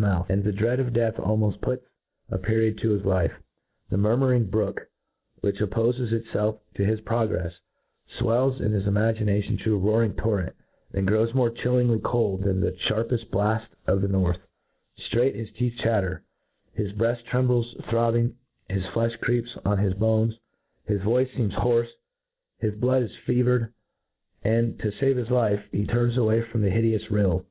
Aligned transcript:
mouth, 0.00 0.30
and 0.30 0.42
the 0.44 0.50
dfead 0.50 0.78
qf 0.78 0.94
death 0.94 1.14
almoft 1.18 1.60
puts 1.60 1.84
a 2.30 2.38
pe 2.38 2.54
riod 2.54 2.80
to 2.80 2.98
Ifis 2.98 3.04
life. 3.04 3.32
The 3.90 3.98
murmuring 3.98 4.46
brook, 4.46 4.88
which 5.42 5.56
oppofes 5.56 6.10
itfelf 6.10 6.58
to 6.76 6.86
his 6.86 7.00
progrcfs, 7.02 7.52
^fwells 8.18 8.62
in 8.62 8.72
his 8.72 8.84
imar 8.84 9.14
gination 9.20 9.62
to 9.64 9.74
a 9.74 9.78
roaring 9.78 10.14
torrent, 10.14 10.56
and 10.94 11.06
grows 11.06 11.34
more 11.34 11.50
chillingly 11.50 12.00
cold 12.02 12.44
than 12.44 12.60
the 12.62 12.74
fharpeft 12.88 13.28
blaft 13.30 13.66
of 13.86 14.00
the 14.00 14.08
north; 14.08 14.38
ftraight 15.12 15.34
his 15.34 15.52
teeth 15.58 15.74
chatter, 15.82 16.22
his 16.72 16.90
bread; 16.92 17.18
trembles 17.30 17.76
throbbing, 17.90 18.38
bis 18.70 18.84
flefli 18.94 19.20
creeps 19.20 19.50
on 19.66 19.76
his 19.76 19.92
bones, 19.92 20.32
hi^ 20.88 20.98
vorce 21.02 21.28
feems 21.36 21.52
hoarf^p, 21.58 21.88
his 22.56 22.72
blood 22.74 23.02
is 23.02 23.12
fe 23.26 23.34
vered; 23.42 23.68
and, 24.42 24.78
to 24.78 24.90
fave 24.92 25.16
his 25.18 25.28
life, 25.28 25.62
he 25.72 25.84
turns 25.84 26.16
away 26.16 26.40
from 26.40 26.62
the 26.62 26.70
hideous 26.70 27.10
rill. 27.10 27.44